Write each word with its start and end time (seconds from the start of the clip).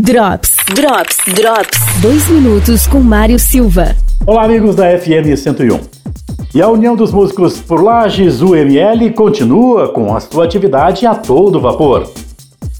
Drops, 0.00 0.54
Drops, 0.76 1.16
Drops. 1.34 2.00
Dois 2.00 2.28
minutos 2.28 2.86
com 2.86 3.00
Mário 3.00 3.36
Silva. 3.36 3.96
Olá, 4.24 4.44
amigos 4.44 4.76
da 4.76 4.96
FM 4.96 5.36
101. 5.36 5.80
E 6.54 6.62
a 6.62 6.68
União 6.68 6.94
dos 6.94 7.10
Músicos 7.10 7.58
por 7.60 7.82
Lages, 7.82 8.40
UML, 8.40 9.12
continua 9.12 9.88
com 9.88 10.14
a 10.14 10.20
sua 10.20 10.44
atividade 10.44 11.04
a 11.04 11.16
todo 11.16 11.60
vapor. 11.60 12.08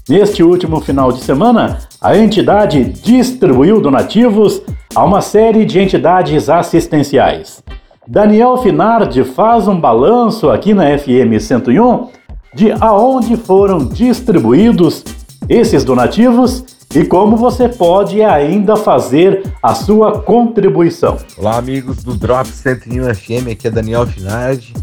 Neste 0.07 0.41
último 0.43 0.79
final 0.79 1.11
de 1.11 1.19
semana, 1.19 1.79
a 1.99 2.17
entidade 2.17 2.85
distribuiu 2.85 3.81
donativos 3.81 4.61
a 4.95 5.03
uma 5.03 5.19
série 5.19 5.65
de 5.65 5.77
entidades 5.77 6.49
assistenciais. 6.49 7.61
Daniel 8.07 8.59
Finardi 8.59 9.25
faz 9.25 9.67
um 9.67 9.77
balanço 9.77 10.49
aqui 10.49 10.73
na 10.73 10.97
FM 10.97 11.37
101 11.37 12.07
de 12.55 12.71
aonde 12.79 13.35
foram 13.35 13.79
distribuídos 13.79 15.03
esses 15.49 15.83
donativos 15.83 16.78
e 16.93 17.05
como 17.05 17.37
você 17.37 17.69
pode 17.69 18.21
ainda 18.23 18.75
fazer 18.75 19.43
a 19.61 19.75
sua 19.75 20.23
contribuição. 20.23 21.19
Olá, 21.37 21.57
amigos 21.57 22.03
do 22.03 22.15
Drop 22.15 22.47
101 22.47 23.13
FM, 23.13 23.51
aqui 23.51 23.67
é 23.67 23.71
Daniel 23.71 24.07
Finardi. 24.07 24.73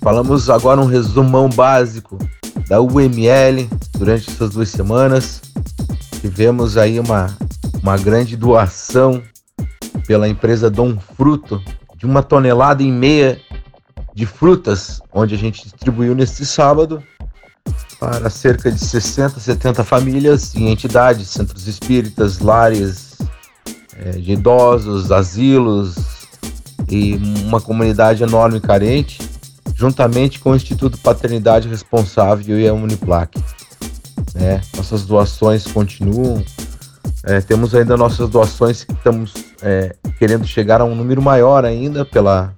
Falamos 0.00 0.48
agora 0.48 0.80
um 0.80 0.86
resumão 0.86 1.48
básico 1.48 2.18
da 2.68 2.80
UML 2.80 3.68
durante 3.98 4.30
essas 4.30 4.50
duas 4.50 4.68
semanas. 4.68 5.42
Tivemos 6.20 6.76
aí 6.76 7.00
uma, 7.00 7.36
uma 7.82 7.98
grande 7.98 8.36
doação 8.36 9.20
pela 10.06 10.28
empresa 10.28 10.70
Dom 10.70 10.96
Fruto 11.16 11.60
de 11.96 12.06
uma 12.06 12.22
tonelada 12.22 12.82
e 12.82 12.92
meia 12.92 13.40
de 14.14 14.24
frutas, 14.24 15.00
onde 15.12 15.34
a 15.34 15.38
gente 15.38 15.64
distribuiu 15.64 16.14
neste 16.14 16.46
sábado 16.46 17.02
para 18.04 18.28
cerca 18.28 18.70
de 18.70 18.78
60, 18.78 19.40
70 19.40 19.82
famílias 19.82 20.54
e 20.54 20.64
entidades, 20.64 21.28
centros 21.28 21.66
espíritas, 21.66 22.38
lares 22.38 23.16
é, 23.96 24.10
de 24.10 24.32
idosos, 24.32 25.10
asilos 25.10 25.94
e 26.86 27.14
uma 27.46 27.62
comunidade 27.62 28.22
enorme 28.22 28.58
e 28.58 28.60
carente, 28.60 29.18
juntamente 29.74 30.38
com 30.38 30.50
o 30.50 30.54
Instituto 30.54 30.98
Paternidade 30.98 31.66
Responsável 31.66 32.60
e 32.60 32.68
a 32.68 32.74
Uniplac. 32.74 33.42
É, 34.34 34.60
nossas 34.76 35.06
doações 35.06 35.66
continuam. 35.66 36.44
É, 37.24 37.40
temos 37.40 37.74
ainda 37.74 37.96
nossas 37.96 38.28
doações 38.28 38.84
que 38.84 38.92
estamos 38.92 39.32
é, 39.62 39.96
querendo 40.18 40.46
chegar 40.46 40.82
a 40.82 40.84
um 40.84 40.94
número 40.94 41.22
maior 41.22 41.64
ainda 41.64 42.04
pela, 42.04 42.52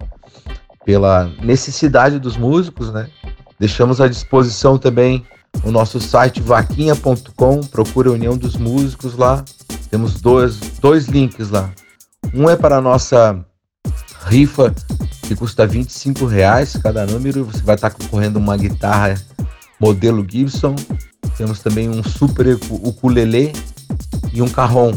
pela 0.84 1.30
necessidade 1.41 2.19
dos 2.19 2.36
músicos, 2.36 2.92
né? 2.92 3.08
Deixamos 3.58 4.00
à 4.00 4.08
disposição 4.08 4.78
também 4.78 5.24
o 5.64 5.70
nosso 5.70 6.00
site 6.00 6.40
vaquinha.com, 6.40 7.60
procura 7.62 8.10
a 8.10 8.12
União 8.12 8.36
dos 8.36 8.56
Músicos 8.56 9.16
lá. 9.16 9.44
Temos 9.90 10.20
dois, 10.20 10.58
dois 10.80 11.06
links 11.06 11.50
lá. 11.50 11.70
Um 12.34 12.48
é 12.50 12.56
para 12.56 12.77
a 12.77 12.80
nossa 12.80 13.44
rifa, 14.27 14.74
que 15.22 15.34
custa 15.34 15.66
25 15.66 16.27
reais 16.27 16.77
cada 16.82 17.06
número. 17.06 17.44
Você 17.44 17.62
vai 17.62 17.77
estar 17.77 17.90
concorrendo 17.90 18.38
uma 18.38 18.56
guitarra 18.56 19.14
modelo 19.80 20.27
Gibson. 20.28 20.74
Temos 21.36 21.60
também 21.60 21.88
um 21.88 22.02
super 22.02 22.58
ukulele 22.70 23.52
e 24.32 24.42
um 24.42 24.48
carrom. 24.48 24.92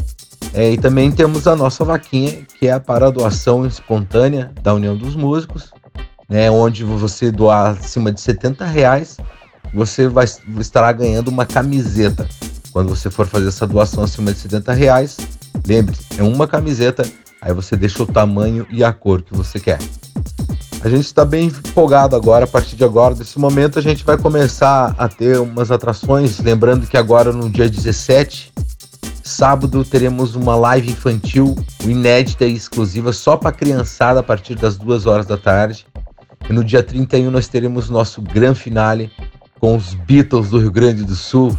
É, 0.53 0.71
e 0.71 0.77
também 0.77 1.11
temos 1.11 1.47
a 1.47 1.55
nossa 1.55 1.85
vaquinha, 1.85 2.45
que 2.57 2.67
é 2.67 2.80
para 2.80 3.07
a 3.07 3.11
doação 3.11 3.65
espontânea 3.65 4.52
da 4.63 4.73
União 4.73 4.97
dos 4.97 5.15
Músicos, 5.15 5.71
né, 6.30 6.52
onde 6.52 6.83
você 6.83 7.31
doar 7.31 7.72
acima 7.72 8.11
de 8.11 8.22
70 8.22 8.66
reais 8.66 9.17
você 9.73 10.08
vai 10.08 10.25
estará 10.59 10.91
ganhando 10.91 11.27
uma 11.30 11.45
camiseta. 11.45 12.27
Quando 12.71 12.89
você 12.89 13.09
for 13.09 13.25
fazer 13.27 13.47
essa 13.47 13.66
doação 13.66 14.03
acima 14.03 14.31
de 14.31 14.39
70 14.39 14.73
reais, 14.73 15.17
lembre-se, 15.66 16.03
é 16.17 16.23
uma 16.23 16.47
camiseta, 16.47 17.03
aí 17.41 17.53
você 17.53 17.75
deixa 17.75 18.03
o 18.03 18.08
tamanho 18.08 18.66
e 18.69 18.83
a 18.83 18.94
cor 18.94 19.21
que 19.21 19.36
você 19.36 19.59
quer. 19.59 19.80
A 20.81 20.88
gente 20.88 21.05
está 21.05 21.25
bem 21.25 21.47
empolgado 21.47 22.15
agora, 22.15 22.45
a 22.45 22.48
partir 22.48 22.75
de 22.75 22.83
agora, 22.83 23.14
desse 23.14 23.37
momento, 23.37 23.80
a 23.80 23.81
gente 23.81 24.05
vai 24.05 24.17
começar 24.17 24.95
a 24.98 25.09
ter 25.09 25.37
umas 25.39 25.71
atrações. 25.71 26.39
Lembrando 26.39 26.87
que 26.87 26.95
agora, 26.95 27.33
no 27.33 27.49
dia 27.49 27.70
17, 27.70 28.54
sábado, 29.21 29.83
teremos 29.83 30.36
uma 30.36 30.55
live 30.55 30.92
infantil 30.92 31.58
inédita 31.83 32.45
e 32.45 32.54
exclusiva 32.54 33.11
só 33.11 33.36
para 33.36 33.52
criançada 33.52 34.21
a 34.21 34.23
partir 34.23 34.55
das 34.55 34.77
2 34.77 35.05
horas 35.05 35.25
da 35.25 35.37
tarde. 35.37 35.86
E 36.49 36.54
no 36.54 36.64
dia 36.64 36.82
31 36.82 37.30
nós 37.30 37.48
teremos 37.48 37.89
nosso 37.89 38.21
grande 38.23 38.60
finale 38.60 39.11
com 39.60 39.76
os 39.76 39.93
Beatles 39.93 40.49
do 40.49 40.58
Rio 40.58 40.71
Grande 40.71 41.04
do 41.04 41.15
Sul, 41.15 41.55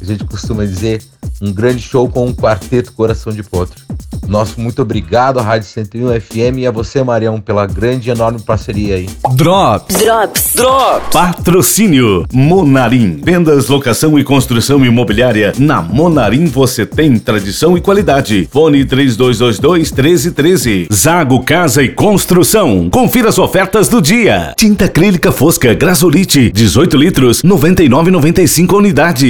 a 0.00 0.04
gente 0.04 0.24
costuma 0.24 0.64
dizer, 0.64 1.02
um 1.42 1.52
grande 1.52 1.82
show 1.82 2.08
com 2.08 2.26
um 2.26 2.34
quarteto 2.34 2.92
Coração 2.92 3.32
de 3.32 3.42
Potro. 3.42 3.82
Nosso 4.28 4.60
muito 4.60 4.82
obrigado 4.82 5.38
à 5.38 5.42
Rádio 5.42 5.66
101 5.68 6.20
FM 6.20 6.58
e 6.58 6.66
a 6.66 6.70
você, 6.70 7.02
Marião, 7.02 7.40
pela 7.40 7.66
grande 7.66 8.10
e 8.10 8.12
enorme 8.12 8.40
parceria 8.40 8.96
aí. 8.96 9.08
Drops. 9.34 9.96
Drops. 9.96 10.52
Drops. 10.54 11.08
Patrocínio. 11.10 12.26
Monarim. 12.32 13.20
Vendas, 13.24 13.68
locação 13.68 14.18
e 14.18 14.24
construção 14.24 14.84
imobiliária. 14.84 15.54
Na 15.58 15.80
Monarim 15.80 16.44
você 16.44 16.84
tem 16.84 17.18
tradição 17.18 17.76
e 17.76 17.80
qualidade. 17.80 18.46
Fone 18.52 18.84
3222 18.84 19.90
1313. 19.90 20.88
Zago 20.92 21.42
Casa 21.42 21.82
e 21.82 21.88
Construção. 21.88 22.90
Confira 22.90 23.30
as 23.30 23.38
ofertas 23.38 23.88
do 23.88 24.02
dia. 24.02 24.52
Tinta 24.56 24.84
acrílica 24.84 25.32
fosca 25.32 25.72
Grasolite. 25.72 26.52
18 26.52 26.96
litros, 26.96 27.42
99,95 27.42 28.76
unidade. 28.76 29.26